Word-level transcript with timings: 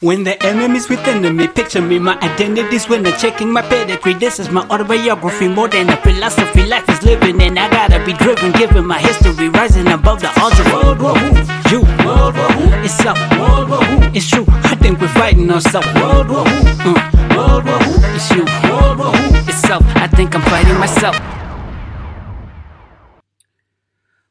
When 0.00 0.22
the 0.22 0.40
enemy's 0.46 0.88
within 0.88 1.36
me, 1.36 1.48
picture 1.48 1.82
me, 1.82 1.98
my 1.98 2.16
identity's 2.20 2.88
winner. 2.88 3.10
Checking 3.10 3.50
my 3.52 3.62
pedigree, 3.62 4.14
this 4.14 4.38
is 4.38 4.48
my 4.48 4.60
autobiography. 4.68 5.48
More 5.48 5.66
than 5.66 5.90
a 5.90 5.96
philosophy, 5.96 6.64
life 6.66 6.88
is 6.88 7.02
living, 7.02 7.42
and 7.42 7.58
I 7.58 7.68
gotta 7.68 8.04
be 8.06 8.12
driven. 8.12 8.52
Given 8.52 8.86
my 8.86 9.00
history, 9.00 9.48
rising 9.48 9.88
above 9.88 10.20
the 10.20 10.28
odds 10.40 10.60
of 10.60 10.66
World 10.72 11.02
War 11.02 11.18
Who? 11.18 11.34
You, 11.68 11.80
World 12.06 12.36
War 12.36 12.52
Who? 12.52 12.84
It's 12.84 13.04
up, 13.04 13.18
World 13.40 13.70
War 13.70 13.82
Who? 13.82 14.16
It's 14.16 14.30
true. 14.30 14.44
I 14.46 14.76
think 14.76 15.00
we're 15.00 15.08
fighting 15.08 15.50
ourselves. 15.50 15.88
World 15.96 16.28
War 16.28 16.44
Who? 16.46 16.94
Uh, 16.94 17.34
World 17.36 17.64
War 17.64 17.78
Who? 17.80 18.14
It's 18.14 18.30
you, 18.30 18.44
World 18.70 18.98
War 19.00 19.10
Who? 19.10 19.50
It's 19.50 19.58
self. 19.58 19.82
I 19.96 20.06
think 20.06 20.32
I'm 20.36 20.42
fighting 20.42 20.78
myself. 20.78 21.18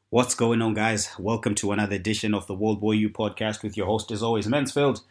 What's 0.08 0.34
going 0.34 0.62
on, 0.62 0.72
guys? 0.72 1.10
Welcome 1.18 1.54
to 1.56 1.72
another 1.72 1.96
edition 1.96 2.32
of 2.32 2.46
the 2.46 2.54
World 2.54 2.80
War 2.80 2.94
U 2.94 3.10
podcast 3.10 3.62
with 3.62 3.76
your 3.76 3.84
host, 3.84 4.10
as 4.10 4.22
always, 4.22 4.48
Mansfield. 4.48 5.02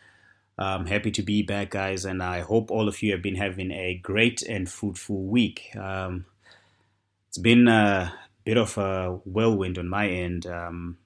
I'm 0.59 0.87
happy 0.87 1.11
to 1.11 1.21
be 1.21 1.43
back, 1.43 1.69
guys, 1.71 2.03
and 2.03 2.23
I 2.23 2.39
hope 2.39 2.71
all 2.71 2.87
of 2.87 3.03
you 3.03 3.11
have 3.11 3.21
been 3.21 3.35
having 3.35 3.71
a 3.71 3.93
great 3.95 4.41
and 4.41 4.67
fruitful 4.67 5.23
week. 5.23 5.75
Um, 5.75 6.25
it's 7.27 7.37
been 7.37 7.67
a 7.67 8.13
bit 8.43 8.57
of 8.57 8.75
a 8.77 9.19
whirlwind 9.23 9.77
on 9.77 9.87
my 9.87 10.07
end. 10.09 10.47
Um, 10.47 10.97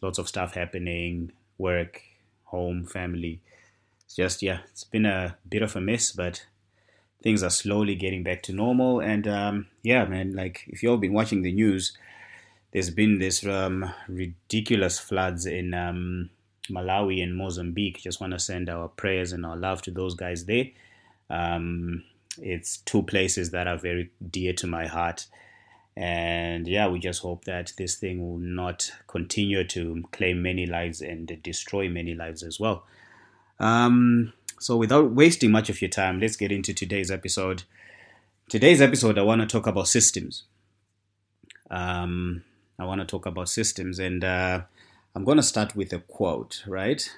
lots 0.00 0.18
of 0.18 0.28
stuff 0.28 0.54
happening, 0.54 1.32
work, 1.58 2.00
home, 2.44 2.86
family. 2.86 3.40
It's 4.06 4.16
just, 4.16 4.42
yeah, 4.42 4.60
it's 4.70 4.84
been 4.84 5.04
a 5.04 5.36
bit 5.46 5.60
of 5.60 5.76
a 5.76 5.82
mess, 5.82 6.10
but 6.12 6.46
things 7.22 7.42
are 7.42 7.50
slowly 7.50 7.96
getting 7.96 8.22
back 8.22 8.42
to 8.44 8.52
normal. 8.52 9.00
And 9.00 9.28
um, 9.28 9.66
yeah, 9.82 10.06
man, 10.06 10.34
like 10.34 10.64
if 10.68 10.82
you've 10.82 10.92
all 10.92 10.98
been 10.98 11.12
watching 11.12 11.42
the 11.42 11.52
news, 11.52 11.96
there's 12.72 12.90
been 12.90 13.18
this 13.18 13.44
um, 13.44 13.92
ridiculous 14.08 14.98
floods 14.98 15.44
in 15.44 15.74
um, 15.74 16.30
Malawi 16.70 17.22
and 17.22 17.36
Mozambique. 17.36 18.00
Just 18.00 18.20
want 18.20 18.32
to 18.32 18.38
send 18.38 18.68
our 18.68 18.88
prayers 18.88 19.32
and 19.32 19.44
our 19.44 19.56
love 19.56 19.82
to 19.82 19.90
those 19.90 20.14
guys 20.14 20.46
there. 20.46 20.66
Um, 21.30 22.04
it's 22.40 22.78
two 22.78 23.02
places 23.02 23.50
that 23.50 23.66
are 23.66 23.78
very 23.78 24.10
dear 24.30 24.52
to 24.54 24.66
my 24.66 24.86
heart. 24.86 25.26
And 25.96 26.66
yeah, 26.66 26.88
we 26.88 26.98
just 26.98 27.22
hope 27.22 27.44
that 27.44 27.72
this 27.78 27.96
thing 27.96 28.20
will 28.20 28.38
not 28.38 28.90
continue 29.06 29.62
to 29.64 30.02
claim 30.10 30.42
many 30.42 30.66
lives 30.66 31.00
and 31.00 31.40
destroy 31.42 31.88
many 31.88 32.14
lives 32.14 32.42
as 32.42 32.58
well. 32.58 32.84
Um, 33.60 34.32
so, 34.58 34.76
without 34.76 35.12
wasting 35.12 35.52
much 35.52 35.70
of 35.70 35.80
your 35.80 35.90
time, 35.90 36.18
let's 36.18 36.36
get 36.36 36.50
into 36.50 36.74
today's 36.74 37.10
episode. 37.10 37.62
Today's 38.48 38.80
episode, 38.80 39.18
I 39.18 39.22
want 39.22 39.40
to 39.40 39.46
talk 39.46 39.66
about 39.66 39.86
systems. 39.86 40.44
Um, 41.70 42.42
I 42.78 42.84
want 42.84 43.00
to 43.00 43.06
talk 43.06 43.26
about 43.26 43.48
systems, 43.48 44.00
and 44.00 44.24
uh, 44.24 44.62
I'm 45.16 45.22
going 45.22 45.36
to 45.36 45.44
start 45.44 45.76
with 45.76 45.92
a 45.92 46.00
quote, 46.00 46.64
right? 46.66 47.08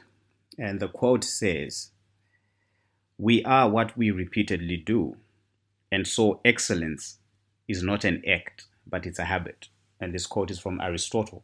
And 0.58 0.80
the 0.80 0.88
quote 0.88 1.24
says, 1.24 1.92
We 3.16 3.42
are 3.44 3.70
what 3.70 3.96
we 3.96 4.10
repeatedly 4.10 4.76
do, 4.76 5.16
and 5.90 6.06
so 6.06 6.40
excellence 6.44 7.16
is 7.66 7.82
not 7.82 8.04
an 8.04 8.22
act, 8.28 8.66
but 8.86 9.06
it's 9.06 9.18
a 9.18 9.24
habit. 9.24 9.68
And 9.98 10.12
this 10.12 10.26
quote 10.26 10.50
is 10.50 10.58
from 10.58 10.78
Aristotle. 10.78 11.42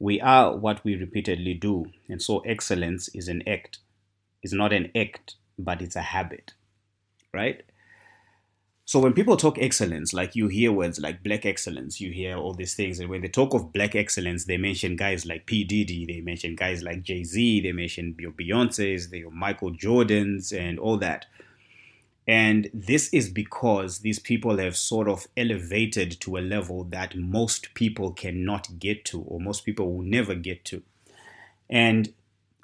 We 0.00 0.20
are 0.20 0.56
what 0.56 0.84
we 0.84 0.96
repeatedly 0.96 1.54
do, 1.54 1.92
and 2.08 2.20
so 2.20 2.40
excellence 2.40 3.06
is 3.14 3.28
an 3.28 3.48
act. 3.48 3.78
Is 4.42 4.52
not 4.52 4.72
an 4.72 4.90
act, 4.96 5.36
but 5.56 5.80
it's 5.80 5.96
a 5.96 6.02
habit, 6.02 6.54
right? 7.32 7.62
So 8.88 9.00
when 9.00 9.12
people 9.12 9.36
talk 9.36 9.58
excellence, 9.58 10.14
like 10.14 10.34
you 10.34 10.48
hear 10.48 10.72
words 10.72 10.98
like 10.98 11.22
black 11.22 11.44
excellence, 11.44 12.00
you 12.00 12.10
hear 12.10 12.38
all 12.38 12.54
these 12.54 12.72
things. 12.72 12.98
And 12.98 13.10
when 13.10 13.20
they 13.20 13.28
talk 13.28 13.52
of 13.52 13.70
black 13.70 13.94
excellence, 13.94 14.46
they 14.46 14.56
mention 14.56 14.96
guys 14.96 15.26
like 15.26 15.44
P. 15.44 15.62
Diddy, 15.62 16.06
they 16.06 16.22
mention 16.22 16.56
guys 16.56 16.82
like 16.82 17.02
Jay 17.02 17.22
Z, 17.22 17.60
they 17.60 17.72
mention 17.72 18.16
your 18.18 18.30
Beyonce's, 18.30 19.12
your 19.12 19.30
Michael 19.30 19.72
Jordans, 19.72 20.58
and 20.58 20.78
all 20.78 20.96
that. 20.96 21.26
And 22.26 22.70
this 22.72 23.12
is 23.12 23.28
because 23.28 23.98
these 23.98 24.18
people 24.18 24.56
have 24.56 24.74
sort 24.74 25.06
of 25.06 25.26
elevated 25.36 26.18
to 26.20 26.38
a 26.38 26.40
level 26.40 26.84
that 26.84 27.14
most 27.14 27.74
people 27.74 28.12
cannot 28.12 28.78
get 28.78 29.04
to, 29.04 29.20
or 29.20 29.38
most 29.38 29.66
people 29.66 29.92
will 29.92 30.02
never 30.02 30.34
get 30.34 30.64
to. 30.64 30.82
And 31.68 32.14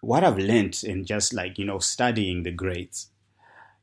what 0.01 0.25
I've 0.25 0.39
learned 0.39 0.85
in 0.85 1.05
just 1.05 1.35
like, 1.35 1.59
you 1.59 1.67
know, 1.67 1.81
studying 1.81 2.45
the 2.45 2.51
greats 2.51 3.11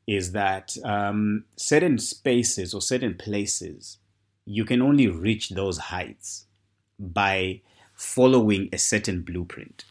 is 0.06 0.32
that 0.32 0.76
um, 0.84 1.44
certain 1.56 1.98
spaces 1.98 2.74
or 2.74 2.80
certain 2.80 3.14
places, 3.14 3.98
you 4.44 4.64
can 4.64 4.82
only 4.82 5.06
reach 5.06 5.50
those 5.50 5.78
heights 5.78 6.46
by 6.98 7.60
following 7.94 8.68
a 8.72 8.78
certain 8.78 9.22
blueprint. 9.22 9.84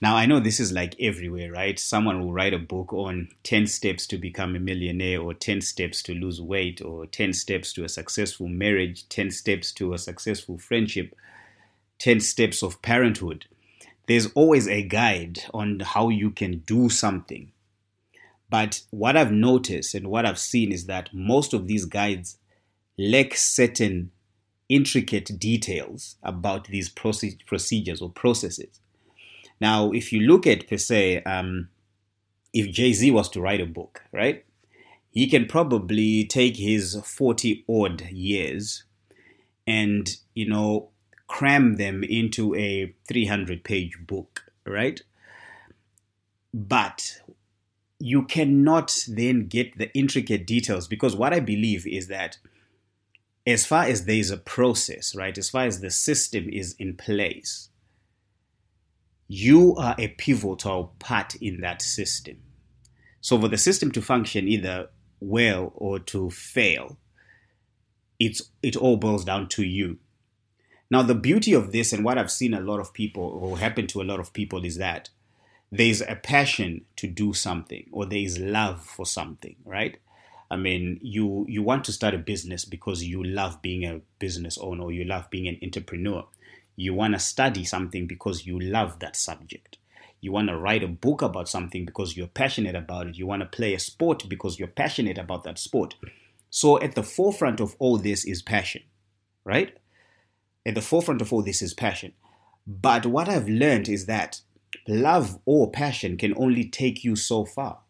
Now, 0.00 0.16
I 0.16 0.26
know 0.26 0.40
this 0.40 0.58
is 0.58 0.72
like 0.72 0.96
everywhere, 1.00 1.52
right? 1.52 1.78
Someone 1.78 2.20
will 2.20 2.32
write 2.32 2.52
a 2.52 2.58
book 2.58 2.92
on 2.92 3.28
10 3.44 3.68
steps 3.68 4.04
to 4.08 4.18
become 4.18 4.56
a 4.56 4.60
millionaire, 4.60 5.20
or 5.20 5.32
10 5.32 5.60
steps 5.60 6.02
to 6.02 6.14
lose 6.14 6.40
weight, 6.40 6.82
or 6.82 7.06
10 7.06 7.32
steps 7.32 7.72
to 7.74 7.84
a 7.84 7.88
successful 7.88 8.48
marriage, 8.48 9.08
10 9.08 9.30
steps 9.30 9.70
to 9.72 9.94
a 9.94 9.98
successful 9.98 10.58
friendship, 10.58 11.14
10 12.00 12.18
steps 12.18 12.64
of 12.64 12.82
parenthood. 12.82 13.46
There's 14.08 14.26
always 14.32 14.66
a 14.66 14.82
guide 14.82 15.44
on 15.54 15.78
how 15.78 16.08
you 16.08 16.32
can 16.32 16.58
do 16.66 16.88
something 16.88 17.52
but 18.52 18.82
what 18.90 19.16
I've 19.16 19.32
noticed 19.32 19.94
and 19.94 20.08
what 20.08 20.26
I've 20.26 20.38
seen 20.38 20.72
is 20.72 20.84
that 20.84 21.08
most 21.14 21.54
of 21.54 21.68
these 21.68 21.86
guides 21.86 22.36
lack 22.98 23.34
certain 23.34 24.10
intricate 24.68 25.38
details 25.38 26.16
about 26.22 26.66
these 26.66 26.90
procedures 26.90 28.02
or 28.02 28.10
processes. 28.10 28.78
Now, 29.58 29.90
if 29.92 30.12
you 30.12 30.20
look 30.20 30.46
at 30.46 30.68
per 30.68 30.76
se, 30.76 31.22
um, 31.22 31.70
if 32.52 32.70
Jay 32.70 32.92
Z 32.92 33.10
was 33.10 33.30
to 33.30 33.40
write 33.40 33.62
a 33.62 33.66
book, 33.66 34.02
right, 34.12 34.44
he 35.10 35.30
can 35.30 35.46
probably 35.46 36.26
take 36.26 36.58
his 36.58 37.00
40 37.02 37.64
odd 37.66 38.02
years 38.10 38.84
and, 39.66 40.14
you 40.34 40.46
know, 40.46 40.90
cram 41.26 41.76
them 41.76 42.04
into 42.04 42.54
a 42.56 42.94
300 43.08 43.64
page 43.64 43.96
book, 44.06 44.44
right? 44.66 45.00
But 46.52 47.22
you 48.02 48.24
cannot 48.24 49.04
then 49.06 49.46
get 49.46 49.78
the 49.78 49.96
intricate 49.96 50.44
details 50.44 50.88
because 50.88 51.14
what 51.14 51.32
I 51.32 51.38
believe 51.38 51.86
is 51.86 52.08
that 52.08 52.36
as 53.46 53.64
far 53.64 53.84
as 53.84 54.06
there 54.06 54.16
is 54.16 54.32
a 54.32 54.36
process, 54.36 55.14
right, 55.14 55.38
as 55.38 55.50
far 55.50 55.66
as 55.66 55.80
the 55.80 55.90
system 55.90 56.48
is 56.48 56.74
in 56.80 56.96
place, 56.96 57.68
you 59.28 59.76
are 59.76 59.94
a 59.98 60.08
pivotal 60.08 60.96
part 60.98 61.36
in 61.36 61.60
that 61.60 61.80
system. 61.80 62.38
So 63.20 63.40
for 63.40 63.46
the 63.46 63.56
system 63.56 63.92
to 63.92 64.02
function 64.02 64.48
either 64.48 64.88
well 65.20 65.72
or 65.76 66.00
to 66.00 66.28
fail, 66.30 66.98
it's 68.18 68.42
it 68.64 68.74
all 68.74 68.96
boils 68.96 69.24
down 69.24 69.48
to 69.50 69.62
you. 69.62 69.98
Now 70.90 71.02
the 71.02 71.14
beauty 71.14 71.52
of 71.52 71.70
this 71.70 71.92
and 71.92 72.04
what 72.04 72.18
I've 72.18 72.32
seen 72.32 72.52
a 72.52 72.60
lot 72.60 72.80
of 72.80 72.92
people 72.92 73.22
or 73.22 73.58
happen 73.58 73.86
to 73.88 74.02
a 74.02 74.04
lot 74.04 74.18
of 74.18 74.32
people 74.32 74.64
is 74.64 74.76
that 74.78 75.10
there's 75.72 76.02
a 76.02 76.14
passion 76.14 76.84
to 76.96 77.06
do 77.06 77.32
something 77.32 77.88
or 77.92 78.04
there 78.04 78.18
is 78.18 78.38
love 78.38 78.84
for 78.84 79.06
something, 79.06 79.56
right? 79.64 79.96
I 80.50 80.56
mean, 80.56 81.00
you 81.00 81.46
you 81.48 81.62
want 81.62 81.84
to 81.86 81.92
start 81.92 82.12
a 82.12 82.18
business 82.18 82.66
because 82.66 83.02
you 83.02 83.24
love 83.24 83.62
being 83.62 83.84
a 83.84 84.02
business 84.18 84.58
owner 84.58 84.84
or 84.84 84.92
you 84.92 85.04
love 85.04 85.30
being 85.30 85.48
an 85.48 85.58
entrepreneur. 85.62 86.26
You 86.76 86.92
want 86.92 87.14
to 87.14 87.18
study 87.18 87.64
something 87.64 88.06
because 88.06 88.46
you 88.46 88.60
love 88.60 88.98
that 88.98 89.16
subject. 89.16 89.78
You 90.20 90.30
want 90.30 90.48
to 90.48 90.58
write 90.58 90.84
a 90.84 90.88
book 90.88 91.22
about 91.22 91.48
something 91.48 91.86
because 91.86 92.18
you're 92.18 92.26
passionate 92.26 92.76
about 92.76 93.06
it. 93.06 93.16
You 93.16 93.26
want 93.26 93.40
to 93.40 93.46
play 93.46 93.72
a 93.72 93.78
sport 93.78 94.28
because 94.28 94.58
you're 94.58 94.68
passionate 94.68 95.16
about 95.16 95.42
that 95.44 95.58
sport. 95.58 95.94
So 96.50 96.78
at 96.82 96.94
the 96.94 97.02
forefront 97.02 97.60
of 97.60 97.76
all 97.78 97.96
this 97.96 98.26
is 98.26 98.42
passion, 98.42 98.82
right? 99.42 99.76
At 100.66 100.74
the 100.74 100.82
forefront 100.82 101.22
of 101.22 101.32
all 101.32 101.42
this 101.42 101.62
is 101.62 101.72
passion. 101.72 102.12
But 102.66 103.06
what 103.06 103.28
I've 103.28 103.48
learned 103.48 103.88
is 103.88 104.04
that 104.04 104.42
love 104.86 105.38
or 105.44 105.70
passion 105.70 106.16
can 106.16 106.34
only 106.36 106.64
take 106.68 107.04
you 107.04 107.16
so 107.16 107.44
far. 107.44 107.80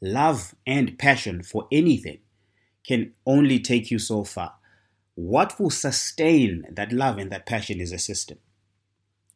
Love 0.00 0.54
and 0.66 0.98
passion 0.98 1.42
for 1.42 1.68
anything 1.70 2.18
can 2.84 3.12
only 3.24 3.60
take 3.60 3.90
you 3.90 3.98
so 3.98 4.24
far. 4.24 4.54
What 5.14 5.60
will 5.60 5.70
sustain 5.70 6.66
that 6.70 6.92
love 6.92 7.18
and 7.18 7.30
that 7.30 7.46
passion 7.46 7.80
is 7.80 7.92
a 7.92 7.98
system. 7.98 8.38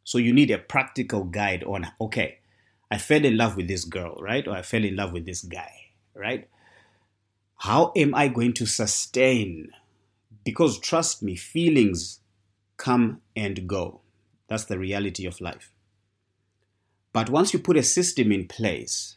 So 0.03 0.19
you 0.19 0.33
need 0.33 0.51
a 0.51 0.59
practical 0.59 1.25
guide 1.25 1.63
on, 1.65 1.89
okay, 2.01 2.39
I 2.91 2.99
fell 2.99 3.25
in 3.25 3.37
love 3.37 3.57
with 3.57 3.69
this 3.69 3.85
girl, 3.85 4.17
right? 4.21 4.47
Or 4.47 4.57
I 4.57 4.63
fell 4.63 4.85
in 4.85 4.97
love 4.97 5.13
with 5.13 5.27
this 5.27 5.43
guy, 5.43 5.71
right? 6.15 6.49
How 7.59 7.93
am 7.97 8.15
I 8.15 8.29
going 8.29 8.53
to 8.55 8.67
sustain? 8.67 9.71
Because 10.45 10.79
trust 10.79 11.23
me, 11.23 11.37
feelings 11.37 12.21
come 12.77 13.21
and 13.35 13.67
go. 13.67 14.01
That's 14.49 14.65
the 14.65 14.79
reality 14.79 15.27
of 15.27 15.41
life. 15.41 15.73
But 17.13 17.31
once 17.31 17.53
you 17.53 17.59
put 17.59 17.77
a 17.77 17.83
system 17.83 18.31
in 18.31 18.47
place, 18.47 19.17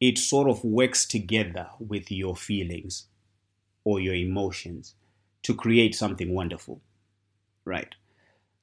it 0.00 0.18
sort 0.18 0.48
of 0.48 0.64
works 0.64 1.06
together 1.06 1.68
with 1.78 2.10
your 2.10 2.34
feelings 2.34 3.06
or 3.84 4.00
your 4.00 4.14
emotions 4.14 4.94
to 5.42 5.54
create 5.54 5.94
something 5.94 6.34
wonderful. 6.34 6.80
Right? 7.64 7.94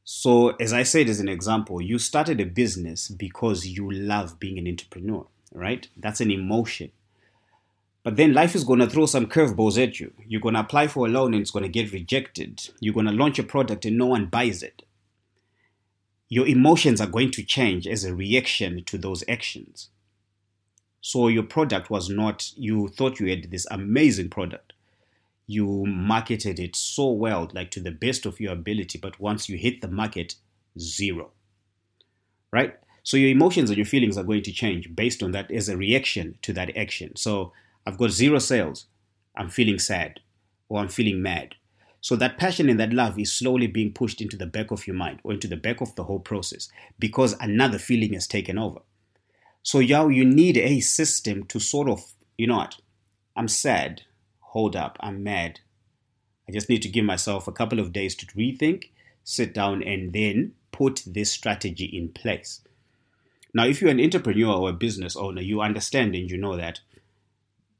So, 0.04 0.50
as 0.60 0.72
I 0.72 0.84
said 0.84 1.10
as 1.10 1.20
an 1.20 1.28
example, 1.28 1.82
you 1.82 2.00
started 2.00 2.40
a 2.40 2.46
business 2.46 3.10
because 3.10 3.68
you 3.68 3.92
love 3.92 4.40
being 4.40 4.58
an 4.58 4.68
entrepreneur, 4.68 5.28
right? 5.54 5.88
That's 5.98 6.22
an 6.22 6.32
emotion. 6.32 6.92
But 8.04 8.16
then 8.16 8.32
life 8.32 8.56
is 8.56 8.64
going 8.64 8.80
to 8.80 8.90
throw 8.90 9.06
some 9.06 9.26
curveballs 9.26 9.82
at 9.82 10.00
you. 10.00 10.14
You're 10.26 10.40
going 10.40 10.54
to 10.54 10.62
apply 10.62 10.88
for 10.88 11.06
a 11.06 11.10
loan 11.10 11.34
and 11.34 11.42
it's 11.42 11.52
going 11.52 11.64
to 11.64 11.70
get 11.70 11.92
rejected. 11.92 12.70
You're 12.80 12.94
going 12.94 13.08
to 13.08 13.12
launch 13.12 13.38
a 13.38 13.44
product 13.44 13.84
and 13.84 13.98
no 13.98 14.06
one 14.06 14.28
buys 14.28 14.64
it. 14.64 14.84
Your 16.30 16.46
emotions 16.46 17.00
are 17.00 17.08
going 17.08 17.32
to 17.32 17.44
change 17.44 17.88
as 17.88 18.04
a 18.04 18.14
reaction 18.14 18.84
to 18.86 18.98
those 18.98 19.24
actions. 19.30 19.90
So 21.00 21.30
your 21.30 21.44
product 21.44 21.90
was 21.90 22.10
not, 22.10 22.52
you 22.56 22.90
thought 22.90 23.20
you 23.20 23.30
had 23.30 23.50
this 23.50 23.66
amazing 23.72 24.30
product. 24.30 24.74
You 25.46 25.86
marketed 25.86 26.60
it 26.60 26.76
so 26.76 27.10
well, 27.10 27.50
like 27.54 27.72
to 27.72 27.80
the 27.80 27.92
best 27.92 28.26
of 28.26 28.42
your 28.42 28.52
ability, 28.52 29.00
but 29.00 29.20
once 29.20 29.48
you 29.48 29.58
hit 29.58 29.82
the 29.82 29.88
market, 29.88 30.36
zero. 30.78 31.32
Right? 32.52 32.78
So 33.04 33.16
your 33.16 33.30
emotions 33.30 33.70
and 33.70 33.78
your 33.78 33.86
feelings 33.86 34.18
are 34.18 34.24
going 34.24 34.44
to 34.44 34.52
change 34.52 34.94
based 34.94 35.24
on 35.24 35.32
that 35.32 35.50
as 35.50 35.70
a 35.70 35.78
reaction 35.78 36.38
to 36.42 36.52
that 36.54 36.76
action. 36.76 37.16
So 37.16 37.54
I've 37.86 37.98
got 37.98 38.12
zero 38.12 38.40
sales. 38.40 38.88
I'm 39.34 39.50
feeling 39.50 39.80
sad 39.80 40.20
or 40.68 40.82
I'm 40.82 40.90
feeling 40.90 41.22
mad. 41.22 41.56
So 42.08 42.16
that 42.16 42.38
passion 42.38 42.70
and 42.70 42.80
that 42.80 42.94
love 42.94 43.20
is 43.20 43.34
slowly 43.34 43.68
being 43.68 43.92
pushed 43.92 44.22
into 44.22 44.38
the 44.38 44.46
back 44.46 44.72
of 44.72 44.88
your 44.88 44.96
mind 44.96 45.20
or 45.26 45.34
into 45.34 45.50
the 45.50 45.58
back 45.58 45.82
of 45.82 45.94
the 45.96 46.06
whole 46.06 46.22
process 46.22 46.70
because 46.98 47.34
another 47.42 47.78
feeling 47.78 48.14
has 48.14 48.28
taken 48.28 48.58
over. 48.58 48.80
So 49.62 49.82
now 49.82 50.08
you 50.08 50.24
need 50.24 50.56
a 50.56 50.80
system 50.80 51.44
to 51.48 51.60
sort 51.60 51.90
of, 51.90 52.14
you 52.38 52.48
know 52.48 52.56
what, 52.60 52.78
I'm 53.36 53.50
sad. 53.50 54.04
Hold 54.40 54.74
up, 54.74 54.96
I'm 55.02 55.22
mad. 55.22 55.60
I 56.48 56.54
just 56.54 56.70
need 56.70 56.82
to 56.84 56.88
give 56.88 57.04
myself 57.04 57.46
a 57.46 57.52
couple 57.52 57.78
of 57.78 57.92
days 57.92 58.16
to 58.16 58.26
rethink, 58.28 58.86
sit 59.26 59.54
down, 59.54 59.84
and 59.84 60.14
then 60.14 60.54
put 60.72 61.04
this 61.06 61.30
strategy 61.30 61.88
in 61.88 62.08
place. 62.08 62.62
Now, 63.54 63.66
if 63.66 63.82
you're 63.82 63.92
an 63.92 64.00
entrepreneur 64.00 64.56
or 64.56 64.70
a 64.70 64.84
business 64.88 65.18
owner, 65.18 65.42
you 65.42 65.60
understand 65.60 66.16
and 66.16 66.32
you 66.32 66.38
know 66.38 66.56
that 66.56 66.80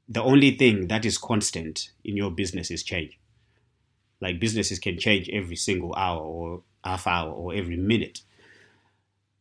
the 0.06 0.22
only 0.22 0.50
thing 0.50 0.88
that 0.88 1.06
is 1.06 1.16
constant 1.16 1.92
in 2.04 2.18
your 2.18 2.30
business 2.30 2.70
is 2.70 2.82
change. 2.82 3.18
Like 4.20 4.40
businesses 4.40 4.78
can 4.78 4.98
change 4.98 5.28
every 5.30 5.56
single 5.56 5.94
hour 5.94 6.20
or 6.20 6.62
half 6.84 7.06
hour 7.06 7.30
or 7.30 7.54
every 7.54 7.76
minute. 7.76 8.22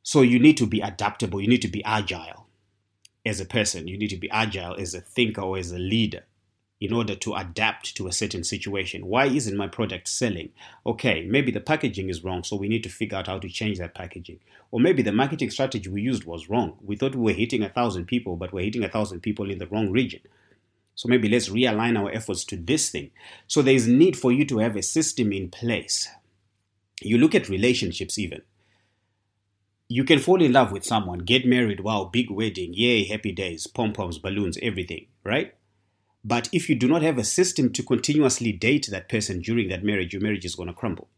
So 0.03 0.21
you 0.21 0.39
need 0.39 0.57
to 0.57 0.65
be 0.65 0.79
adaptable, 0.79 1.41
you 1.41 1.47
need 1.47 1.61
to 1.63 1.67
be 1.67 1.83
agile 1.83 2.47
as 3.25 3.39
a 3.41 3.45
person, 3.45 3.87
you 3.87 3.97
need 3.97 4.09
to 4.09 4.17
be 4.17 4.29
agile 4.29 4.75
as 4.79 4.93
a 4.93 5.01
thinker 5.01 5.41
or 5.41 5.57
as 5.57 5.71
a 5.71 5.79
leader 5.79 6.23
in 6.79 6.93
order 6.93 7.15
to 7.15 7.33
adapt 7.33 7.95
to 7.95 8.07
a 8.07 8.11
certain 8.11 8.43
situation. 8.43 9.07
Why 9.07 9.25
isn't 9.25 9.57
my 9.57 9.67
product 9.67 10.07
selling? 10.07 10.49
Okay, 10.85 11.25
maybe 11.25 11.51
the 11.51 11.59
packaging 11.59 12.09
is 12.09 12.23
wrong, 12.23 12.43
so 12.43 12.55
we 12.55 12.67
need 12.67 12.83
to 12.83 12.89
figure 12.89 13.17
out 13.17 13.27
how 13.27 13.39
to 13.39 13.49
change 13.49 13.79
that 13.79 13.95
packaging. 13.95 14.39
Or 14.71 14.79
maybe 14.79 15.01
the 15.01 15.11
marketing 15.11 15.49
strategy 15.49 15.89
we 15.89 16.01
used 16.01 16.25
was 16.25 16.49
wrong. 16.49 16.77
We 16.81 16.95
thought 16.95 17.15
we 17.15 17.23
were 17.23 17.37
hitting 17.37 17.63
a 17.63 17.69
thousand 17.69 18.05
people, 18.05 18.35
but 18.35 18.53
we're 18.53 18.65
hitting 18.65 18.83
a 18.83 18.89
thousand 18.89 19.21
people 19.21 19.49
in 19.49 19.57
the 19.57 19.67
wrong 19.67 19.89
region. 19.89 20.21
So 20.97 21.07
maybe 21.07 21.29
let's 21.29 21.49
realign 21.49 21.97
our 21.97 22.11
efforts 22.11 22.43
to 22.45 22.57
this 22.57 22.89
thing. 22.89 23.11
So 23.45 23.61
there 23.61 23.75
is 23.75 23.87
need 23.87 24.17
for 24.17 24.31
you 24.31 24.43
to 24.45 24.57
have 24.57 24.75
a 24.75 24.81
system 24.81 25.31
in 25.31 25.51
place. 25.51 26.09
You 27.01 27.19
look 27.19 27.35
at 27.35 27.49
relationships 27.49 28.17
even. 28.17 28.41
You 29.87 30.03
can 30.03 30.17
fall 30.17 30.41
in 30.41 30.53
love 30.53 30.71
with 30.71 30.83
someone, 30.83 31.19
get 31.19 31.45
married, 31.45 31.81
wow, 31.81 32.09
big 32.11 32.31
wedding, 32.31 32.73
yay, 32.73 33.05
happy 33.05 33.31
days, 33.31 33.67
pom 33.67 33.93
poms, 33.93 34.17
balloons, 34.17 34.57
everything, 34.63 35.05
right? 35.23 35.53
But 36.25 36.49
if 36.51 36.67
you 36.67 36.75
do 36.75 36.87
not 36.87 37.03
have 37.03 37.19
a 37.19 37.23
system 37.23 37.71
to 37.73 37.83
continuously 37.83 38.51
date 38.51 38.87
that 38.89 39.07
person 39.07 39.39
during 39.39 39.69
that 39.69 39.83
marriage, 39.83 40.13
your 40.13 40.23
marriage 40.23 40.45
is 40.45 40.55
going 40.55 40.67
to 40.67 40.73
crumble. 40.73 41.09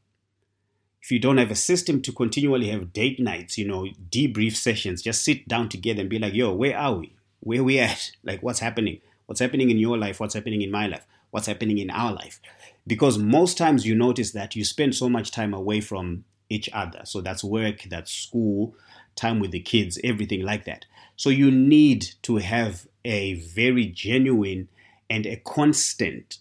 If 1.01 1.09
you 1.09 1.19
don't 1.19 1.37
have 1.37 1.51
a 1.51 1.55
system 1.55 2.01
to 2.01 2.11
continually 2.11 2.67
have 2.67 2.91
date 2.91 3.17
nights, 3.17 3.57
you 3.57 3.65
know, 3.65 3.87
debrief 4.09 4.57
sessions, 4.57 5.01
just 5.01 5.23
sit 5.23 5.47
down 5.47 5.69
together 5.69 6.01
and 6.01 6.09
be 6.09 6.19
like, 6.19 6.33
yo, 6.33 6.53
where 6.53 6.77
are 6.77 6.95
we? 6.95 7.15
Where 7.39 7.63
we 7.63 7.79
at? 7.79 8.11
Like, 8.25 8.43
what's 8.43 8.59
happening? 8.59 8.99
What's 9.29 9.41
happening 9.41 9.69
in 9.69 9.77
your 9.77 9.95
life? 9.95 10.19
What's 10.19 10.33
happening 10.33 10.63
in 10.63 10.71
my 10.71 10.87
life? 10.87 11.05
What's 11.29 11.45
happening 11.45 11.77
in 11.77 11.91
our 11.91 12.11
life? 12.11 12.41
Because 12.87 13.19
most 13.19 13.59
times 13.59 13.85
you 13.85 13.93
notice 13.93 14.31
that 14.31 14.55
you 14.55 14.65
spend 14.65 14.95
so 14.95 15.07
much 15.07 15.29
time 15.29 15.53
away 15.53 15.81
from 15.81 16.23
each 16.49 16.67
other. 16.73 17.01
So 17.03 17.21
that's 17.21 17.43
work, 17.43 17.83
that's 17.91 18.11
school, 18.11 18.73
time 19.15 19.39
with 19.39 19.51
the 19.51 19.59
kids, 19.59 19.99
everything 20.03 20.41
like 20.41 20.65
that. 20.65 20.85
So 21.15 21.29
you 21.29 21.51
need 21.51 22.07
to 22.23 22.37
have 22.37 22.87
a 23.05 23.35
very 23.35 23.85
genuine 23.85 24.67
and 25.11 25.27
a 25.27 25.35
constant 25.35 26.39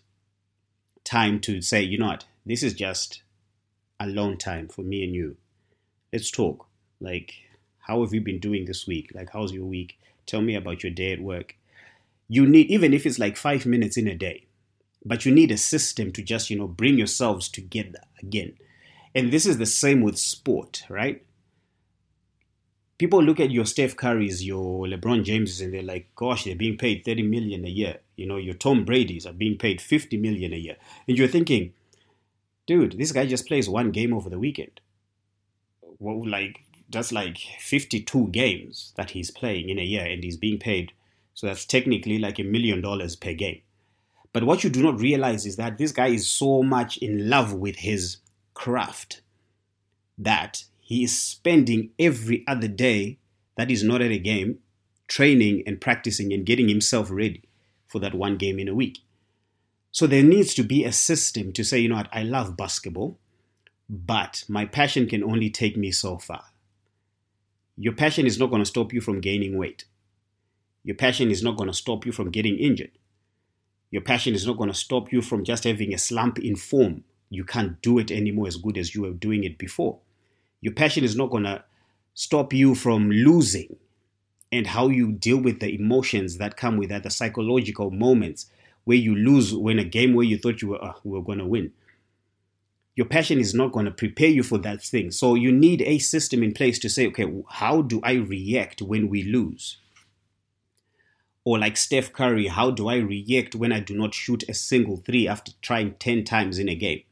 time 1.04 1.40
to 1.40 1.60
say, 1.60 1.82
you 1.82 1.98
know 1.98 2.06
what, 2.06 2.24
this 2.46 2.62
is 2.62 2.72
just 2.72 3.22
alone 4.00 4.38
time 4.38 4.66
for 4.66 4.80
me 4.80 5.04
and 5.04 5.14
you. 5.14 5.36
Let's 6.10 6.30
talk. 6.30 6.66
Like, 7.02 7.34
how 7.80 8.00
have 8.00 8.14
you 8.14 8.22
been 8.22 8.38
doing 8.38 8.64
this 8.64 8.86
week? 8.86 9.10
Like, 9.14 9.28
how's 9.34 9.52
your 9.52 9.66
week? 9.66 9.98
Tell 10.24 10.40
me 10.40 10.54
about 10.54 10.82
your 10.82 10.92
day 10.92 11.12
at 11.12 11.20
work 11.20 11.54
you 12.28 12.46
need 12.46 12.70
even 12.70 12.92
if 12.92 13.06
it's 13.06 13.18
like 13.18 13.36
five 13.36 13.64
minutes 13.66 13.96
in 13.96 14.06
a 14.06 14.14
day 14.14 14.48
but 15.04 15.24
you 15.24 15.32
need 15.32 15.50
a 15.50 15.56
system 15.56 16.12
to 16.12 16.22
just 16.22 16.50
you 16.50 16.58
know 16.58 16.68
bring 16.68 16.98
yourselves 16.98 17.48
together 17.48 18.00
again. 18.22 18.54
And 19.14 19.32
this 19.32 19.46
is 19.46 19.58
the 19.58 19.66
same 19.66 20.02
with 20.02 20.18
sport 20.18 20.84
right? 20.88 21.24
People 22.98 23.22
look 23.22 23.38
at 23.38 23.52
your 23.52 23.64
steph 23.64 23.96
currys 23.96 24.44
your 24.44 24.86
lebron 24.86 25.24
jameses 25.24 25.60
and 25.60 25.72
they're 25.72 25.82
like 25.82 26.14
gosh 26.14 26.44
they're 26.44 26.56
being 26.56 26.76
paid 26.76 27.04
30 27.04 27.22
million 27.22 27.64
a 27.64 27.68
year. 27.68 27.98
You 28.16 28.26
know 28.26 28.36
your 28.36 28.54
tom 28.54 28.84
brady's 28.84 29.26
are 29.26 29.32
being 29.32 29.56
paid 29.56 29.80
50 29.80 30.16
million 30.16 30.52
a 30.52 30.56
year. 30.56 30.76
And 31.06 31.16
you're 31.16 31.28
thinking 31.28 31.72
dude 32.66 32.98
this 32.98 33.12
guy 33.12 33.26
just 33.26 33.46
plays 33.46 33.68
one 33.68 33.90
game 33.90 34.12
over 34.12 34.28
the 34.28 34.38
weekend. 34.38 34.80
Well 35.98 36.28
like 36.28 36.64
that's 36.90 37.12
like 37.12 37.38
52 37.60 38.28
games 38.28 38.92
that 38.96 39.10
he's 39.10 39.30
playing 39.30 39.68
in 39.68 39.78
a 39.78 39.82
year 39.82 40.06
and 40.06 40.24
he's 40.24 40.38
being 40.38 40.58
paid 40.58 40.92
so 41.38 41.46
that's 41.46 41.64
technically 41.64 42.18
like 42.18 42.40
a 42.40 42.42
million 42.42 42.80
dollars 42.80 43.14
per 43.14 43.32
game. 43.32 43.60
But 44.32 44.42
what 44.42 44.64
you 44.64 44.70
do 44.70 44.82
not 44.82 44.98
realize 44.98 45.46
is 45.46 45.54
that 45.54 45.78
this 45.78 45.92
guy 45.92 46.08
is 46.08 46.28
so 46.28 46.64
much 46.64 46.96
in 46.96 47.30
love 47.30 47.52
with 47.52 47.76
his 47.76 48.16
craft 48.54 49.20
that 50.18 50.64
he 50.80 51.04
is 51.04 51.16
spending 51.16 51.90
every 51.96 52.42
other 52.48 52.66
day 52.66 53.18
that 53.54 53.70
is 53.70 53.84
not 53.84 54.02
at 54.02 54.10
a 54.10 54.18
game 54.18 54.58
training 55.06 55.62
and 55.64 55.80
practicing 55.80 56.32
and 56.32 56.44
getting 56.44 56.68
himself 56.68 57.08
ready 57.08 57.44
for 57.86 58.00
that 58.00 58.14
one 58.14 58.36
game 58.36 58.58
in 58.58 58.66
a 58.66 58.74
week. 58.74 58.98
So 59.92 60.08
there 60.08 60.24
needs 60.24 60.54
to 60.54 60.64
be 60.64 60.84
a 60.84 60.90
system 60.90 61.52
to 61.52 61.62
say, 61.62 61.78
you 61.78 61.88
know 61.88 61.98
what, 61.98 62.08
I 62.12 62.24
love 62.24 62.56
basketball, 62.56 63.16
but 63.88 64.42
my 64.48 64.64
passion 64.64 65.06
can 65.06 65.22
only 65.22 65.50
take 65.50 65.76
me 65.76 65.92
so 65.92 66.18
far. 66.18 66.46
Your 67.76 67.92
passion 67.92 68.26
is 68.26 68.40
not 68.40 68.50
going 68.50 68.62
to 68.62 68.66
stop 68.66 68.92
you 68.92 69.00
from 69.00 69.20
gaining 69.20 69.56
weight. 69.56 69.84
Your 70.88 70.96
passion 70.96 71.30
is 71.30 71.42
not 71.42 71.58
going 71.58 71.68
to 71.68 71.76
stop 71.76 72.06
you 72.06 72.12
from 72.12 72.30
getting 72.30 72.56
injured. 72.56 72.92
Your 73.90 74.00
passion 74.00 74.34
is 74.34 74.46
not 74.46 74.56
going 74.56 74.70
to 74.70 74.74
stop 74.74 75.12
you 75.12 75.20
from 75.20 75.44
just 75.44 75.64
having 75.64 75.92
a 75.92 75.98
slump 75.98 76.38
in 76.38 76.56
form. 76.56 77.04
You 77.28 77.44
can't 77.44 77.82
do 77.82 77.98
it 77.98 78.10
anymore 78.10 78.46
as 78.46 78.56
good 78.56 78.78
as 78.78 78.94
you 78.94 79.02
were 79.02 79.10
doing 79.10 79.44
it 79.44 79.58
before. 79.58 79.98
Your 80.62 80.72
passion 80.72 81.04
is 81.04 81.14
not 81.14 81.28
going 81.28 81.42
to 81.42 81.62
stop 82.14 82.54
you 82.54 82.74
from 82.74 83.10
losing 83.10 83.76
and 84.50 84.66
how 84.66 84.88
you 84.88 85.12
deal 85.12 85.36
with 85.36 85.60
the 85.60 85.74
emotions 85.74 86.38
that 86.38 86.56
come 86.56 86.78
with 86.78 86.88
that, 86.88 87.02
the 87.02 87.10
psychological 87.10 87.90
moments 87.90 88.46
where 88.84 88.96
you 88.96 89.14
lose 89.14 89.52
when 89.52 89.78
a 89.78 89.84
game 89.84 90.14
where 90.14 90.24
you 90.24 90.38
thought 90.38 90.62
you 90.62 90.68
were, 90.68 90.82
uh, 90.82 90.94
were 91.04 91.20
going 91.20 91.36
to 91.36 91.44
win. 91.44 91.70
Your 92.96 93.08
passion 93.08 93.38
is 93.38 93.52
not 93.52 93.72
going 93.72 93.84
to 93.84 93.90
prepare 93.90 94.30
you 94.30 94.42
for 94.42 94.56
that 94.56 94.82
thing. 94.82 95.10
So 95.10 95.34
you 95.34 95.52
need 95.52 95.82
a 95.82 95.98
system 95.98 96.42
in 96.42 96.54
place 96.54 96.78
to 96.78 96.88
say, 96.88 97.06
okay, 97.08 97.30
how 97.50 97.82
do 97.82 98.00
I 98.02 98.14
react 98.14 98.80
when 98.80 99.10
we 99.10 99.22
lose? 99.22 99.76
Or 101.48 101.58
like 101.58 101.78
Steph 101.78 102.12
Curry, 102.12 102.48
how 102.48 102.70
do 102.70 102.88
I 102.88 102.96
react 102.96 103.54
when 103.54 103.72
I 103.72 103.80
do 103.80 103.96
not 103.96 104.12
shoot 104.12 104.44
a 104.50 104.52
single 104.52 104.98
three 104.98 105.26
after 105.26 105.52
trying 105.62 105.94
10 105.94 106.24
times 106.24 106.58
in 106.58 106.68
a 106.68 106.74
game? 106.74 107.04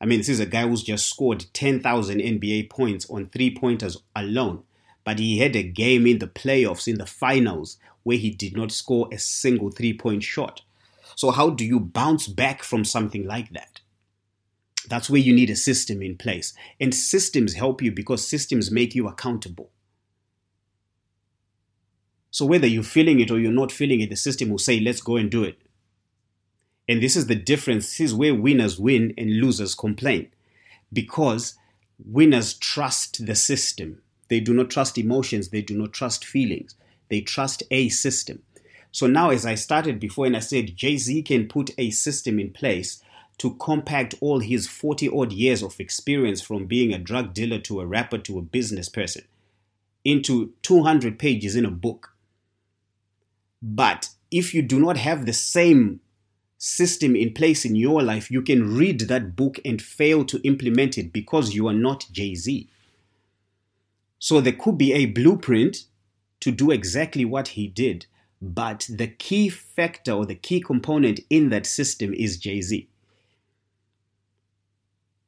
I 0.00 0.04
mean, 0.04 0.18
this 0.18 0.28
is 0.28 0.40
a 0.40 0.46
guy 0.46 0.66
who's 0.66 0.82
just 0.82 1.08
scored 1.08 1.46
10,000 1.52 2.18
NBA 2.18 2.68
points 2.68 3.08
on 3.08 3.26
three 3.26 3.56
pointers 3.56 3.98
alone, 4.16 4.64
but 5.04 5.20
he 5.20 5.38
had 5.38 5.54
a 5.54 5.62
game 5.62 6.08
in 6.08 6.18
the 6.18 6.26
playoffs, 6.26 6.88
in 6.88 6.98
the 6.98 7.06
finals, 7.06 7.78
where 8.02 8.16
he 8.16 8.30
did 8.30 8.56
not 8.56 8.72
score 8.72 9.08
a 9.12 9.18
single 9.20 9.70
three 9.70 9.96
point 9.96 10.24
shot. 10.24 10.62
So, 11.14 11.30
how 11.30 11.50
do 11.50 11.64
you 11.64 11.78
bounce 11.78 12.26
back 12.26 12.64
from 12.64 12.84
something 12.84 13.28
like 13.28 13.52
that? 13.52 13.80
That's 14.88 15.08
where 15.08 15.20
you 15.20 15.32
need 15.32 15.50
a 15.50 15.54
system 15.56 16.02
in 16.02 16.16
place. 16.16 16.52
And 16.80 16.92
systems 16.92 17.54
help 17.54 17.80
you 17.80 17.92
because 17.92 18.26
systems 18.26 18.72
make 18.72 18.96
you 18.96 19.06
accountable. 19.06 19.70
So 22.36 22.44
whether 22.44 22.66
you're 22.66 22.82
feeling 22.82 23.18
it 23.20 23.30
or 23.30 23.38
you're 23.38 23.50
not 23.50 23.72
feeling 23.72 24.02
it, 24.02 24.10
the 24.10 24.16
system 24.16 24.50
will 24.50 24.58
say, 24.58 24.78
let's 24.78 25.00
go 25.00 25.16
and 25.16 25.30
do 25.30 25.42
it. 25.42 25.56
And 26.86 27.02
this 27.02 27.16
is 27.16 27.28
the 27.28 27.34
difference. 27.34 27.88
This 27.88 28.10
is 28.10 28.14
where 28.14 28.34
winners 28.34 28.78
win 28.78 29.14
and 29.16 29.40
losers 29.40 29.74
complain. 29.74 30.28
Because 30.92 31.54
winners 31.98 32.52
trust 32.52 33.24
the 33.24 33.34
system. 33.34 34.02
They 34.28 34.40
do 34.40 34.52
not 34.52 34.68
trust 34.68 34.98
emotions. 34.98 35.48
They 35.48 35.62
do 35.62 35.78
not 35.78 35.94
trust 35.94 36.26
feelings. 36.26 36.74
They 37.08 37.22
trust 37.22 37.62
a 37.70 37.88
system. 37.88 38.42
So 38.92 39.06
now, 39.06 39.30
as 39.30 39.46
I 39.46 39.54
started 39.54 39.98
before 39.98 40.26
and 40.26 40.36
I 40.36 40.40
said, 40.40 40.76
Jay 40.76 40.98
Z 40.98 41.22
can 41.22 41.48
put 41.48 41.70
a 41.78 41.88
system 41.88 42.38
in 42.38 42.50
place 42.50 43.02
to 43.38 43.54
compact 43.54 44.14
all 44.20 44.40
his 44.40 44.68
40 44.68 45.08
odd 45.08 45.32
years 45.32 45.62
of 45.62 45.80
experience 45.80 46.42
from 46.42 46.66
being 46.66 46.92
a 46.92 46.98
drug 46.98 47.32
dealer 47.32 47.60
to 47.60 47.80
a 47.80 47.86
rapper 47.86 48.18
to 48.18 48.38
a 48.38 48.42
business 48.42 48.90
person 48.90 49.24
into 50.04 50.52
200 50.60 51.18
pages 51.18 51.56
in 51.56 51.64
a 51.64 51.70
book. 51.70 52.12
But 53.62 54.10
if 54.30 54.54
you 54.54 54.62
do 54.62 54.78
not 54.78 54.96
have 54.96 55.26
the 55.26 55.32
same 55.32 56.00
system 56.58 57.14
in 57.14 57.32
place 57.32 57.64
in 57.64 57.76
your 57.76 58.02
life, 58.02 58.30
you 58.30 58.42
can 58.42 58.76
read 58.76 59.00
that 59.00 59.36
book 59.36 59.58
and 59.64 59.80
fail 59.80 60.24
to 60.24 60.40
implement 60.46 60.98
it 60.98 61.12
because 61.12 61.54
you 61.54 61.66
are 61.68 61.74
not 61.74 62.06
Jay 62.12 62.34
Z. 62.34 62.68
So 64.18 64.40
there 64.40 64.52
could 64.52 64.78
be 64.78 64.92
a 64.92 65.06
blueprint 65.06 65.84
to 66.40 66.50
do 66.50 66.70
exactly 66.70 67.24
what 67.24 67.48
he 67.48 67.66
did, 67.66 68.06
but 68.40 68.88
the 68.90 69.06
key 69.06 69.48
factor 69.48 70.12
or 70.12 70.26
the 70.26 70.34
key 70.34 70.60
component 70.60 71.20
in 71.30 71.50
that 71.50 71.66
system 71.66 72.14
is 72.14 72.38
Jay 72.38 72.60
Z. 72.60 72.88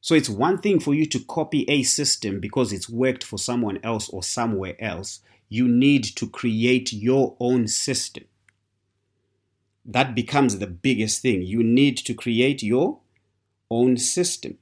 So 0.00 0.14
it's 0.14 0.28
one 0.28 0.58
thing 0.58 0.80
for 0.80 0.94
you 0.94 1.06
to 1.06 1.18
copy 1.18 1.64
a 1.68 1.82
system 1.82 2.40
because 2.40 2.72
it's 2.72 2.88
worked 2.88 3.24
for 3.24 3.38
someone 3.38 3.78
else 3.82 4.08
or 4.08 4.22
somewhere 4.22 4.76
else. 4.82 5.20
You 5.48 5.68
need 5.68 6.04
to 6.04 6.28
create 6.28 6.92
your 6.92 7.36
own 7.40 7.68
system 7.68 8.24
that 9.88 10.14
becomes 10.14 10.58
the 10.58 10.66
biggest 10.66 11.22
thing. 11.22 11.42
You 11.42 11.62
need 11.64 11.96
to 11.98 12.12
create 12.12 12.62
your 12.62 13.00
own 13.70 13.96
system 13.96 14.58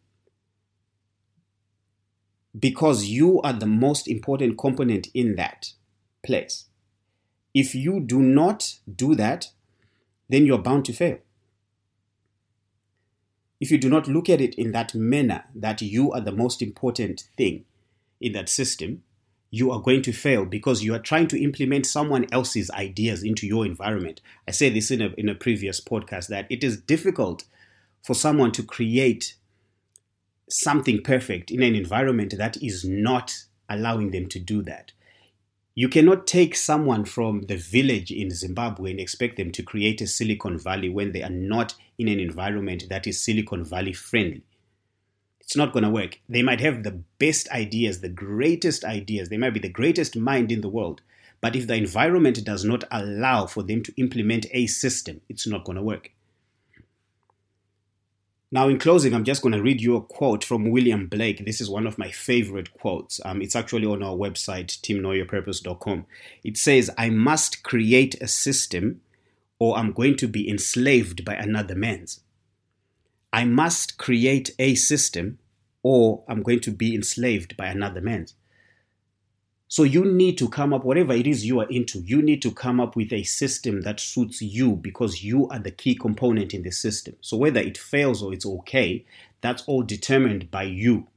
because 2.58 3.06
you 3.06 3.42
are 3.42 3.52
the 3.52 3.66
most 3.66 4.06
important 4.06 4.56
component 4.56 5.08
in 5.14 5.34
that 5.34 5.72
place. 6.24 6.66
If 7.52 7.74
you 7.74 8.00
do 8.00 8.22
not 8.22 8.78
do 8.94 9.16
that, 9.16 9.50
then 10.28 10.46
you're 10.46 10.58
bound 10.58 10.84
to 10.86 10.92
fail. 10.92 11.18
If 13.60 13.70
you 13.70 13.78
do 13.78 13.88
not 13.88 14.06
look 14.06 14.30
at 14.30 14.40
it 14.40 14.54
in 14.54 14.72
that 14.72 14.94
manner 14.94 15.44
that 15.54 15.82
you 15.82 16.12
are 16.12 16.20
the 16.20 16.32
most 16.32 16.62
important 16.62 17.24
thing 17.36 17.64
in 18.20 18.32
that 18.32 18.48
system, 18.48 19.02
you 19.56 19.70
are 19.72 19.80
going 19.80 20.02
to 20.02 20.12
fail 20.12 20.44
because 20.44 20.84
you 20.84 20.94
are 20.94 20.98
trying 20.98 21.26
to 21.28 21.42
implement 21.42 21.86
someone 21.86 22.26
else's 22.30 22.70
ideas 22.72 23.22
into 23.22 23.46
your 23.46 23.64
environment. 23.64 24.20
I 24.46 24.50
said 24.50 24.74
this 24.74 24.90
in 24.90 25.00
a, 25.00 25.08
in 25.16 25.30
a 25.30 25.34
previous 25.34 25.80
podcast 25.80 26.28
that 26.28 26.46
it 26.50 26.62
is 26.62 26.80
difficult 26.80 27.44
for 28.04 28.14
someone 28.14 28.52
to 28.52 28.62
create 28.62 29.34
something 30.50 31.02
perfect 31.02 31.50
in 31.50 31.62
an 31.62 31.74
environment 31.74 32.34
that 32.36 32.62
is 32.62 32.84
not 32.84 33.34
allowing 33.68 34.10
them 34.10 34.28
to 34.28 34.38
do 34.38 34.62
that. 34.62 34.92
You 35.74 35.88
cannot 35.88 36.26
take 36.26 36.54
someone 36.54 37.06
from 37.06 37.42
the 37.42 37.56
village 37.56 38.10
in 38.10 38.30
Zimbabwe 38.30 38.90
and 38.90 39.00
expect 39.00 39.36
them 39.36 39.50
to 39.52 39.62
create 39.62 40.00
a 40.02 40.06
Silicon 40.06 40.58
Valley 40.58 40.90
when 40.90 41.12
they 41.12 41.22
are 41.22 41.30
not 41.30 41.74
in 41.98 42.08
an 42.08 42.20
environment 42.20 42.84
that 42.90 43.06
is 43.06 43.24
Silicon 43.24 43.64
Valley 43.64 43.92
friendly 43.94 44.42
it's 45.46 45.54
not 45.54 45.72
going 45.72 45.84
to 45.84 45.90
work. 45.90 46.18
They 46.28 46.42
might 46.42 46.60
have 46.60 46.82
the 46.82 47.02
best 47.20 47.48
ideas, 47.50 48.00
the 48.00 48.08
greatest 48.08 48.84
ideas, 48.84 49.28
they 49.28 49.36
might 49.36 49.54
be 49.54 49.60
the 49.60 49.68
greatest 49.68 50.16
mind 50.16 50.50
in 50.50 50.60
the 50.60 50.68
world. 50.68 51.02
But 51.40 51.54
if 51.54 51.68
the 51.68 51.76
environment 51.76 52.44
does 52.44 52.64
not 52.64 52.82
allow 52.90 53.46
for 53.46 53.62
them 53.62 53.84
to 53.84 53.92
implement 53.96 54.46
a 54.50 54.66
system, 54.66 55.20
it's 55.28 55.46
not 55.46 55.64
going 55.64 55.76
to 55.76 55.84
work. 55.84 56.10
Now, 58.50 58.68
in 58.68 58.80
closing, 58.80 59.14
I'm 59.14 59.22
just 59.22 59.40
going 59.40 59.52
to 59.52 59.62
read 59.62 59.80
you 59.80 59.94
a 59.94 60.00
quote 60.00 60.42
from 60.42 60.70
William 60.72 61.06
Blake. 61.06 61.44
This 61.44 61.60
is 61.60 61.70
one 61.70 61.86
of 61.86 61.96
my 61.96 62.10
favorite 62.10 62.72
quotes. 62.72 63.20
Um, 63.24 63.40
it's 63.40 63.54
actually 63.54 63.86
on 63.86 64.02
our 64.02 64.16
website, 64.16 64.80
teamknowyourpurpose.com. 64.80 66.06
It 66.42 66.56
says, 66.56 66.90
I 66.98 67.10
must 67.10 67.62
create 67.62 68.20
a 68.20 68.26
system 68.26 69.00
or 69.60 69.78
I'm 69.78 69.92
going 69.92 70.16
to 70.16 70.26
be 70.26 70.50
enslaved 70.50 71.24
by 71.24 71.34
another 71.34 71.76
man's. 71.76 72.20
I 73.32 73.44
must 73.44 73.98
create 73.98 74.50
a 74.58 74.74
system 74.74 75.38
or 75.82 76.24
I'm 76.28 76.42
going 76.42 76.60
to 76.60 76.70
be 76.70 76.94
enslaved 76.94 77.56
by 77.56 77.66
another 77.66 78.00
man. 78.00 78.26
So 79.68 79.82
you 79.82 80.04
need 80.04 80.38
to 80.38 80.48
come 80.48 80.72
up, 80.72 80.84
whatever 80.84 81.12
it 81.12 81.26
is 81.26 81.44
you 81.44 81.60
are 81.60 81.68
into, 81.68 82.00
you 82.00 82.22
need 82.22 82.40
to 82.42 82.52
come 82.52 82.80
up 82.80 82.94
with 82.94 83.12
a 83.12 83.24
system 83.24 83.82
that 83.82 83.98
suits 83.98 84.40
you 84.40 84.76
because 84.76 85.24
you 85.24 85.48
are 85.48 85.58
the 85.58 85.72
key 85.72 85.96
component 85.96 86.54
in 86.54 86.62
the 86.62 86.70
system. 86.70 87.16
So 87.20 87.36
whether 87.36 87.60
it 87.60 87.76
fails 87.76 88.22
or 88.22 88.32
it's 88.32 88.46
okay, 88.46 89.04
that's 89.40 89.64
all 89.66 89.82
determined 89.82 90.50
by 90.50 90.64
you. 90.64 91.08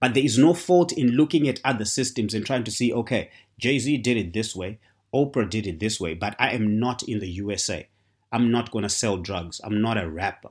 But 0.00 0.14
there 0.14 0.24
is 0.24 0.38
no 0.38 0.54
fault 0.54 0.92
in 0.92 1.12
looking 1.12 1.46
at 1.46 1.60
other 1.64 1.84
systems 1.84 2.34
and 2.34 2.44
trying 2.44 2.64
to 2.64 2.72
see, 2.72 2.92
okay, 2.92 3.30
Jay 3.58 3.78
Z 3.78 3.98
did 3.98 4.16
it 4.16 4.32
this 4.32 4.56
way, 4.56 4.80
Oprah 5.14 5.48
did 5.48 5.66
it 5.66 5.78
this 5.78 6.00
way, 6.00 6.14
but 6.14 6.34
I 6.40 6.50
am 6.50 6.80
not 6.80 7.04
in 7.04 7.20
the 7.20 7.28
USA. 7.28 7.86
I'm 8.32 8.50
not 8.50 8.70
going 8.70 8.82
to 8.82 8.88
sell 8.88 9.18
drugs. 9.18 9.60
I'm 9.62 9.82
not 9.82 9.98
a 9.98 10.08
rapper, 10.08 10.50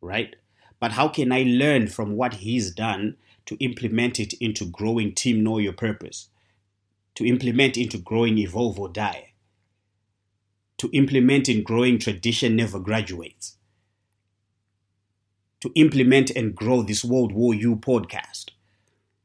right? 0.00 0.34
But 0.80 0.92
how 0.92 1.08
can 1.08 1.30
I 1.30 1.42
learn 1.42 1.86
from 1.88 2.16
what 2.16 2.34
he's 2.34 2.72
done 2.72 3.16
to 3.46 3.56
implement 3.56 4.18
it 4.18 4.32
into 4.34 4.64
growing 4.64 5.14
Team 5.14 5.44
Know 5.44 5.58
Your 5.58 5.74
Purpose? 5.74 6.28
To 7.16 7.26
implement 7.26 7.76
into 7.76 7.98
growing 7.98 8.38
Evolve 8.38 8.80
or 8.80 8.88
Die? 8.88 9.32
To 10.78 10.90
implement 10.92 11.48
in 11.48 11.62
growing 11.62 11.98
Tradition 11.98 12.56
Never 12.56 12.80
Graduates? 12.80 13.58
To 15.60 15.70
implement 15.74 16.30
and 16.30 16.56
grow 16.56 16.82
this 16.82 17.04
World 17.04 17.32
War 17.32 17.54
U 17.54 17.76
podcast? 17.76 18.46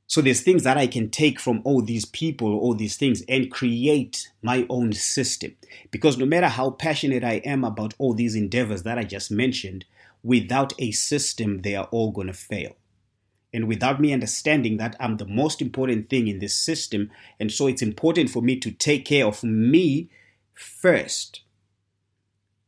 So 0.10 0.22
there's 0.22 0.42
things 0.42 0.64
that 0.64 0.78
I 0.78 0.88
can 0.88 1.10
take 1.10 1.38
from 1.38 1.62
all 1.66 1.82
these 1.82 2.06
people, 2.06 2.58
all 2.58 2.74
these 2.74 2.96
things, 2.96 3.24
and 3.28 3.52
create 3.52 4.32
my 4.42 4.66
own 4.70 4.94
system. 4.94 5.56
Because 5.92 6.18
no 6.18 6.26
matter 6.26 6.48
how 6.48 6.72
passionate 6.72 7.26
I 7.26 7.36
am 7.44 7.66
about 7.66 7.94
all 7.98 8.14
these 8.14 8.34
endeavors 8.34 8.84
that 8.84 8.98
I 8.98 9.04
just 9.04 9.30
mentioned, 9.30 9.84
without 10.24 10.74
a 10.80 10.92
system, 10.92 11.62
they 11.62 11.76
are 11.76 11.90
all 11.92 12.12
going 12.12 12.28
to 12.28 12.34
fail. 12.34 12.78
And 13.54 13.68
without 13.68 14.00
me 14.00 14.14
understanding 14.14 14.78
that 14.78 14.96
I'm 14.98 15.18
the 15.18 15.26
most 15.26 15.62
important 15.62 16.10
thing 16.10 16.28
in 16.30 16.40
this 16.40 16.56
system, 16.56 17.12
and 17.38 17.52
so 17.52 17.68
it's 17.68 17.82
important 17.82 18.30
for 18.30 18.42
me 18.42 18.58
to 18.60 18.72
take 18.72 19.04
care 19.04 19.26
of 19.26 19.44
me 19.44 20.10
first, 20.54 21.42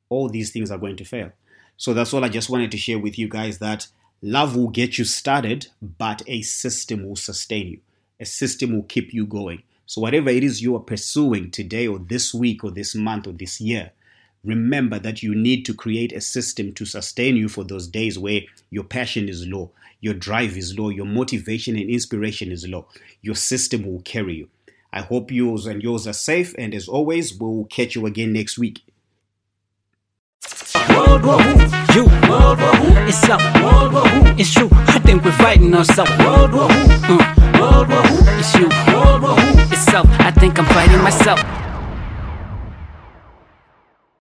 all 0.10 0.27
these 0.27 0.51
things 0.51 0.72
are 0.72 0.77
going 0.77 0.98
to 0.98 1.05
fail. 1.05 1.31
So 1.77 1.93
that's 1.93 2.13
all 2.13 2.25
I 2.25 2.29
just 2.29 2.50
wanted 2.50 2.72
to 2.72 2.77
share 2.77 3.00
with 3.00 3.17
you 3.17 3.29
guys 3.29 3.60
that 3.60 3.88
Love 4.21 4.55
will 4.55 4.67
get 4.67 4.97
you 4.97 5.05
started, 5.05 5.67
but 5.81 6.21
a 6.27 6.41
system 6.41 7.07
will 7.07 7.15
sustain 7.15 7.67
you. 7.67 7.79
A 8.19 8.25
system 8.25 8.73
will 8.73 8.83
keep 8.83 9.13
you 9.13 9.25
going. 9.25 9.63
So, 9.85 10.01
whatever 10.01 10.29
it 10.29 10.43
is 10.43 10.61
you 10.61 10.75
are 10.75 10.81
pursuing 10.81 11.51
today, 11.51 11.88
or 11.88 11.99
this 11.99 12.33
week, 12.33 12.63
or 12.63 12.71
this 12.71 12.93
month, 12.93 13.27
or 13.27 13.31
this 13.31 13.61
year, 13.61 13.91
remember 14.43 14.99
that 14.99 15.23
you 15.23 15.33
need 15.33 15.65
to 15.65 15.73
create 15.73 16.11
a 16.11 16.19
system 16.19 16.73
to 16.73 16.85
sustain 16.85 17.38
you 17.38 17.47
for 17.47 17.63
those 17.63 17.88
days 17.88 18.19
where 18.19 18.41
your 18.69 18.83
passion 18.83 19.29
is 19.29 19.47
low, 19.47 19.71
your 20.01 20.13
drive 20.13 20.57
is 20.57 20.77
low, 20.77 20.89
your 20.89 21.05
motivation 21.05 21.77
and 21.77 21.89
inspiration 21.89 22.51
is 22.51 22.67
low. 22.67 22.88
Your 23.21 23.35
system 23.35 23.85
will 23.85 24.01
carry 24.01 24.35
you. 24.35 24.49
I 24.91 25.01
hope 25.01 25.31
yours 25.31 25.65
and 25.65 25.81
yours 25.81 26.07
are 26.07 26.13
safe, 26.13 26.53
and 26.57 26.75
as 26.75 26.88
always, 26.88 27.33
we'll 27.33 27.65
catch 27.65 27.95
you 27.95 28.05
again 28.05 28.33
next 28.33 28.57
week. 28.57 28.81
World 31.00 31.24
War 31.25 31.41
Who? 31.41 31.96
You. 31.96 32.06
World 32.29 32.60
War 32.60 32.75
Who? 32.75 33.08
It's 33.08 33.24
up. 33.29 33.41
World 33.63 33.94
War 33.94 34.08
Who? 34.08 34.36
It's 34.38 34.53
you. 34.56 34.68
I 34.72 35.00
think 35.00 35.24
we're 35.24 35.32
fighting 35.32 35.74
ourselves. 35.74 36.12
World 36.20 36.53
War 36.53 36.68
Who? 37.08 37.18
Uh. 37.20 37.60
World 37.60 37.89
War 37.89 38.03
Who? 38.03 38.39
It's 38.39 38.53
you. 38.56 38.68
World 38.94 39.22
War 39.22 39.36
Who? 39.36 39.74
It's 39.74 39.86
self. 39.86 40.08
I 40.20 40.32
think 40.32 40.60
I'm 40.60 40.65
fighting 40.65 41.01
myself. 41.01 41.39